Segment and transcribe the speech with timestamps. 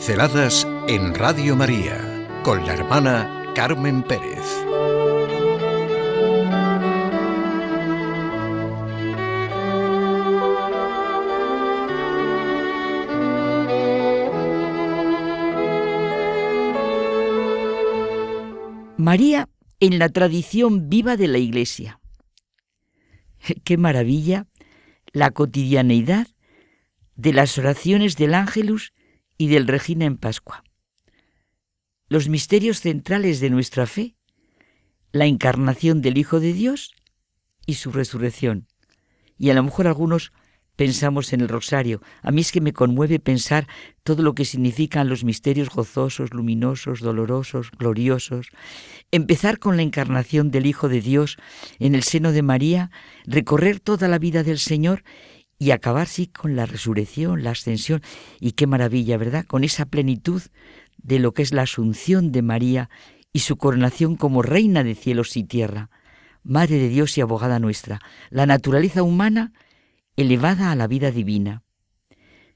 [0.00, 4.46] Pinceladas en Radio María con la hermana Carmen Pérez.
[18.96, 22.00] María en la tradición viva de la Iglesia.
[23.64, 24.46] Qué maravilla
[25.12, 26.26] la cotidianeidad
[27.16, 28.94] de las oraciones del Ángelus
[29.40, 30.64] y del Regina en Pascua.
[32.08, 34.14] Los misterios centrales de nuestra fe,
[35.12, 36.92] la encarnación del Hijo de Dios
[37.64, 38.66] y su resurrección.
[39.38, 40.30] Y a lo mejor algunos
[40.76, 42.02] pensamos en el rosario.
[42.20, 43.66] A mí es que me conmueve pensar
[44.02, 48.48] todo lo que significan los misterios gozosos, luminosos, dolorosos, gloriosos.
[49.10, 51.38] Empezar con la encarnación del Hijo de Dios
[51.78, 52.90] en el seno de María,
[53.24, 55.02] recorrer toda la vida del Señor
[55.60, 58.00] y acabar sí con la resurrección, la ascensión
[58.40, 59.44] y qué maravilla, ¿verdad?
[59.44, 60.42] Con esa plenitud
[60.96, 62.88] de lo que es la asunción de María
[63.30, 65.90] y su coronación como reina de cielos y tierra,
[66.42, 69.52] Madre de Dios y abogada nuestra, la naturaleza humana
[70.16, 71.62] elevada a la vida divina.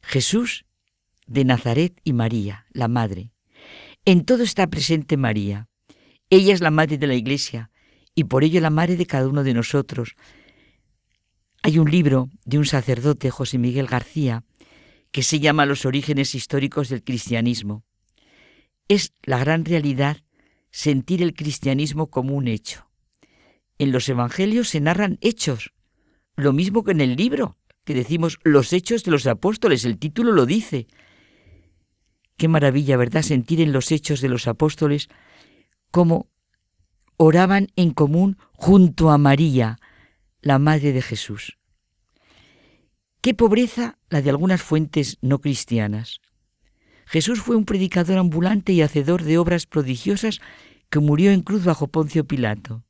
[0.00, 0.64] Jesús
[1.27, 3.33] de Nazaret y María, la Madre.
[4.06, 5.68] En todo está presente María.
[6.30, 7.70] Ella es la Madre de la Iglesia
[8.14, 10.16] y por ello la Madre de cada uno de nosotros,
[11.65, 14.45] hay un libro de un sacerdote, José Miguel García,
[15.11, 17.84] que se llama Los orígenes históricos del cristianismo.
[18.87, 20.19] Es la gran realidad
[20.70, 22.91] sentir el cristianismo como un hecho.
[23.79, 25.73] En los evangelios se narran hechos,
[26.37, 30.33] lo mismo que en el libro, que decimos los hechos de los apóstoles, el título
[30.33, 30.87] lo dice.
[32.37, 33.23] Qué maravilla, ¿verdad?
[33.23, 35.09] Sentir en los hechos de los apóstoles
[35.91, 36.29] cómo
[37.17, 39.79] oraban en común junto a María,
[40.45, 41.56] la Madre de Jesús.
[43.23, 46.20] Qué pobreza la de algunas fuentes no cristianas.
[47.07, 50.41] Jesús fue un predicador ambulante y hacedor de obras prodigiosas
[50.91, 52.85] que murió en cruz bajo Poncio Pilato.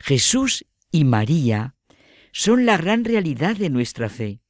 [0.00, 1.76] Jesús y María
[2.32, 4.40] son la gran realidad de nuestra fe.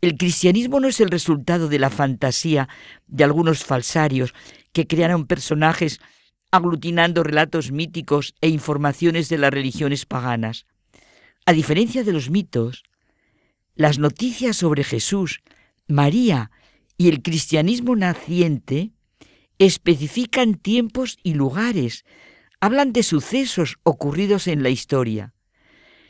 [0.00, 2.70] El cristianismo no es el resultado de la fantasía
[3.06, 4.32] de algunos falsarios
[4.72, 6.00] que crearon personajes
[6.50, 10.66] aglutinando relatos míticos e informaciones de las religiones paganas.
[11.46, 12.84] A diferencia de los mitos,
[13.74, 15.42] las noticias sobre Jesús,
[15.86, 16.50] María
[16.96, 18.92] y el cristianismo naciente
[19.58, 22.04] especifican tiempos y lugares,
[22.60, 25.34] hablan de sucesos ocurridos en la historia.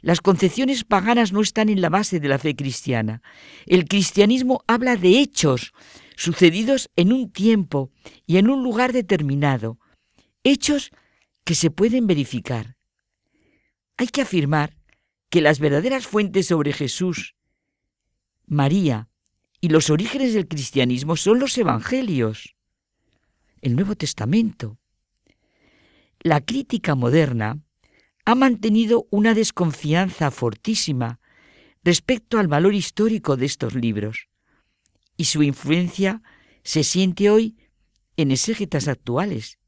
[0.02, 3.20] Las concepciones paganas no están en la base de la fe cristiana.
[3.66, 5.72] El cristianismo habla de hechos
[6.14, 7.90] sucedidos en un tiempo
[8.24, 9.80] y en un lugar determinado,
[10.44, 10.90] hechos
[11.42, 12.76] que se pueden verificar.
[13.96, 14.76] Hay que afirmar
[15.34, 17.34] que las verdaderas fuentes sobre Jesús,
[18.46, 19.08] María
[19.60, 22.54] y los orígenes del cristianismo son los evangelios,
[23.60, 24.78] el Nuevo Testamento.
[26.20, 27.58] La crítica moderna
[28.24, 31.18] ha mantenido una desconfianza fortísima
[31.82, 34.28] respecto al valor histórico de estos libros,
[35.16, 36.22] y su influencia
[36.62, 37.56] se siente hoy
[38.16, 39.58] en exégetas actuales.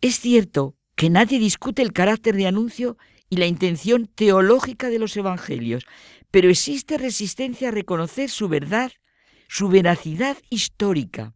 [0.00, 2.96] Es cierto que nadie discute el carácter de anuncio
[3.34, 5.86] y la intención teológica de los evangelios,
[6.30, 8.92] pero existe resistencia a reconocer su verdad,
[9.48, 11.34] su veracidad histórica.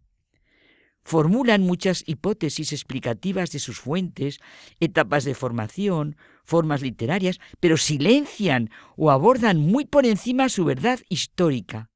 [1.03, 4.38] Formulan muchas hipótesis explicativas de sus fuentes,
[4.78, 11.91] etapas de formación, formas literarias, pero silencian o abordan muy por encima su verdad histórica.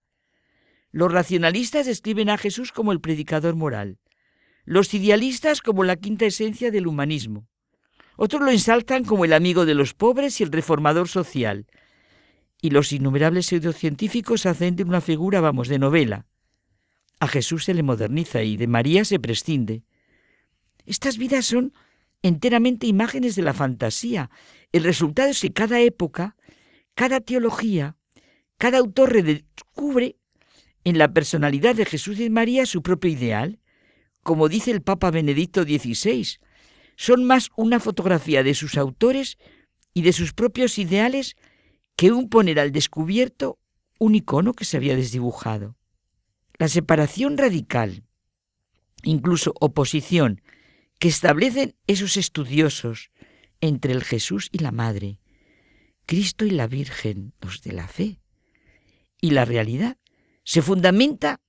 [0.90, 4.00] Los racionalistas describen a Jesús como el predicador moral,
[4.64, 7.46] los idealistas como la quinta esencia del humanismo,
[8.24, 11.66] otros lo ensaltan como el amigo de los pobres y el reformador social.
[12.60, 16.24] Y los innumerables pseudocientíficos hacen de una figura, vamos, de novela.
[17.18, 19.82] A Jesús se le moderniza y de María se prescinde.
[20.86, 21.72] Estas vidas son
[22.22, 24.30] enteramente imágenes de la fantasía.
[24.70, 26.36] El resultado es que cada época,
[26.94, 27.96] cada teología,
[28.56, 30.14] cada autor redescubre
[30.84, 33.58] en la personalidad de Jesús y María su propio ideal,
[34.22, 36.38] como dice el Papa Benedicto XVI,
[36.96, 39.38] son más una fotografía de sus autores
[39.94, 41.36] y de sus propios ideales
[41.96, 43.58] que un poner al descubierto
[43.98, 45.76] un icono que se había desdibujado.
[46.58, 48.04] La separación radical,
[49.02, 50.42] incluso oposición,
[50.98, 53.10] que establecen esos estudiosos
[53.60, 55.18] entre el Jesús y la Madre,
[56.06, 58.20] Cristo y la Virgen, los de la fe,
[59.20, 59.98] y la realidad,
[60.44, 61.40] se fundamenta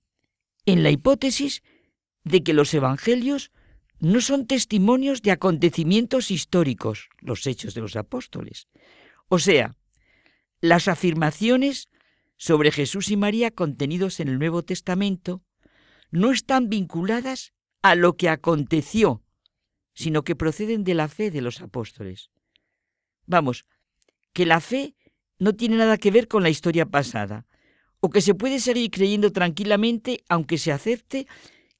[0.66, 1.64] en la hipótesis
[2.24, 3.52] de que los evangelios
[4.04, 8.68] no son testimonios de acontecimientos históricos, los hechos de los apóstoles.
[9.30, 9.78] O sea,
[10.60, 11.88] las afirmaciones
[12.36, 15.42] sobre Jesús y María contenidos en el Nuevo Testamento
[16.12, 19.24] no están vinculadas a lo que aconteció,
[19.94, 22.30] sino que proceden de la fe de los apóstoles.
[23.26, 23.66] Vamos,
[24.34, 24.98] que la fe
[25.40, 27.46] no tiene nada que ver con la historia pasada,
[28.02, 31.26] o que se puede seguir creyendo tranquilamente aunque se acepte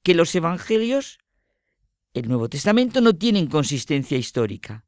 [0.02, 1.18] que los evangelios,
[2.14, 4.84] el Nuevo Testamento, no tienen consistencia histórica.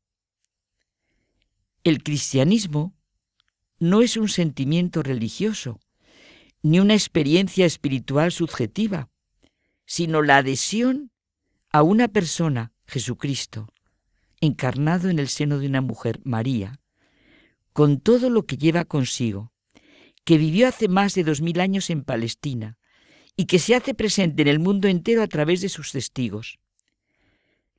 [1.82, 2.96] El cristianismo
[3.78, 5.80] no es un sentimiento religioso,
[6.62, 9.10] ni una experiencia espiritual subjetiva,
[9.84, 11.10] sino la adhesión
[11.70, 13.68] a una persona, Jesucristo,
[14.40, 16.80] encarnado en el seno de una mujer, María,
[17.72, 19.52] con todo lo que lleva consigo,
[20.24, 22.78] que vivió hace más de dos mil años en Palestina
[23.36, 26.58] y que se hace presente en el mundo entero a través de sus testigos.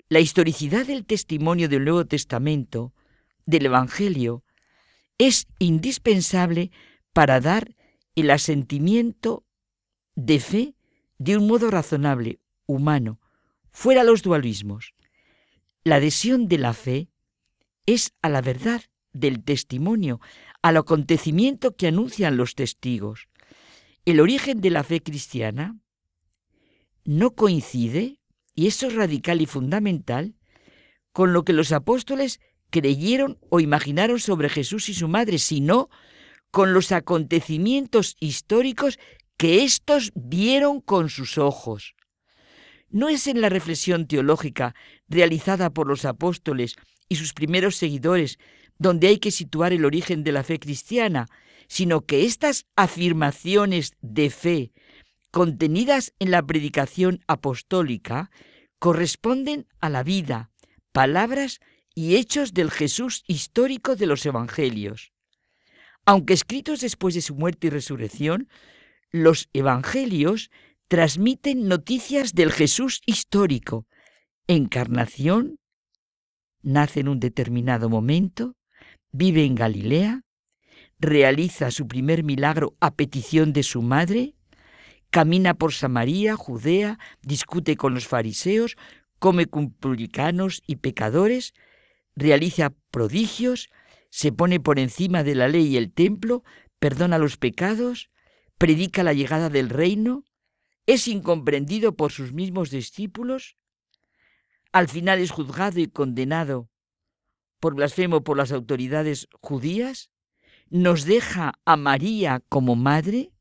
[0.09, 2.93] La historicidad del testimonio del Nuevo Testamento,
[3.45, 4.45] del Evangelio,
[5.17, 6.71] es indispensable
[7.11, 7.75] para dar
[8.15, 9.43] el asentimiento
[10.15, 10.75] de fe
[11.17, 13.19] de un modo razonable, humano,
[13.71, 14.93] fuera los dualismos.
[15.83, 17.09] La adhesión de la fe
[17.85, 20.21] es a la verdad del testimonio,
[20.61, 23.27] al acontecimiento que anuncian los testigos.
[24.05, 25.77] El origen de la fe cristiana
[27.03, 28.19] no coincide,
[28.57, 30.33] y eso es radical y fundamental,
[31.11, 32.39] con lo que los apóstoles
[32.71, 35.91] creyeron o imaginaron sobre Jesús y su madre, sino
[36.49, 38.97] con los acontecimientos históricos
[39.37, 41.93] que éstos vieron con sus ojos.
[42.89, 44.73] No es en la reflexión teológica
[45.07, 46.77] realizada por los apóstoles
[47.07, 48.39] y sus primeros seguidores
[48.79, 51.27] donde hay que situar el origen de la fe cristiana,
[51.67, 54.71] sino que estas afirmaciones de fe
[55.31, 58.31] contenidas en la predicación apostólica
[58.79, 60.51] corresponden a la vida,
[60.91, 61.59] palabras
[61.93, 65.11] y hechos del Jesús histórico de los Evangelios.
[66.05, 68.49] Aunque escritos después de su muerte y resurrección,
[69.11, 70.51] los Evangelios
[70.87, 73.87] transmiten noticias del Jesús histórico,
[74.47, 75.59] encarnación,
[76.61, 78.55] nace en un determinado momento,
[79.11, 80.21] vive en Galilea,
[80.99, 84.36] realiza su primer milagro a petición de su madre,
[85.09, 88.77] camina por Samaria, Judea, discute con los fariseos,
[89.19, 91.53] come con publicanos y pecadores,
[92.15, 93.69] realiza prodigios,
[94.09, 96.43] se pone por encima de la ley y el templo,
[96.79, 98.09] perdona los pecados,
[98.57, 100.23] predica la llegada del reino,
[100.85, 103.57] es incomprendido por sus mismos discípulos,
[104.71, 106.69] al final es juzgado y condenado
[107.59, 110.11] por blasfemo por las autoridades judías,
[110.69, 113.31] nos deja a María como madre,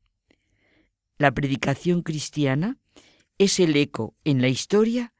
[1.17, 2.77] la predicación cristiana
[3.37, 5.13] es el eco en la historia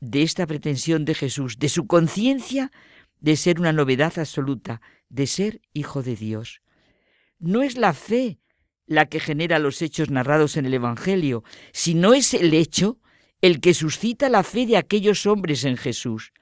[0.00, 2.70] de esta pretensión de Jesús, de su conciencia
[3.20, 6.60] de ser una novedad absoluta, de ser hijo de Dios.
[7.38, 8.38] No es la fe
[8.86, 12.98] la que genera los hechos narrados en el Evangelio, sino es el hecho
[13.40, 16.32] el que suscita la fe de aquellos hombres en Jesús.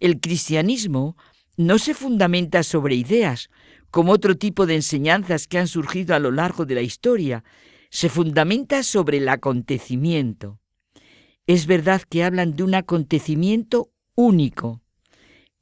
[0.00, 1.16] El cristianismo
[1.56, 3.50] no se fundamenta sobre ideas,
[3.90, 7.44] como otro tipo de enseñanzas que han surgido a lo largo de la historia,
[7.94, 10.58] se fundamenta sobre el acontecimiento.
[11.46, 14.82] Es verdad que hablan de un acontecimiento único,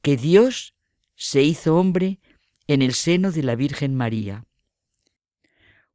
[0.01, 0.73] que Dios
[1.15, 2.19] se hizo hombre
[2.65, 4.47] en el seno de la Virgen María.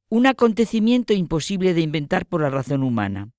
[0.08, 3.32] Un acontecimiento imposible de inventar por la razón humana.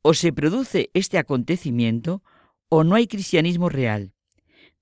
[0.00, 2.22] O se produce este acontecimiento
[2.68, 4.12] o no hay cristianismo real.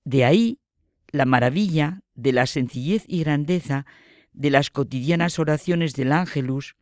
[0.03, 0.59] De ahí
[1.07, 3.87] la maravilla de la sencillez y grandeza
[4.31, 6.75] de las cotidianas oraciones del Ángelus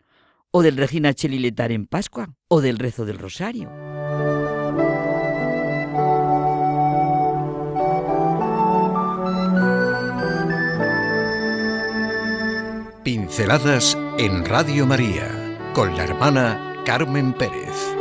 [0.55, 3.72] o del Regina Cheliletar en Pascua o del rezo del Rosario.
[13.03, 15.27] Pinceladas en Radio María
[15.74, 17.92] con la hermana Carmen Pérez.